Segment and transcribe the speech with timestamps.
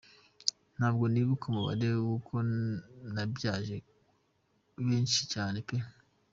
[0.75, 2.35] Ntabwo nibuka umubare kuko
[3.13, 3.77] nabyaje
[4.87, 5.77] benshi cyane pe.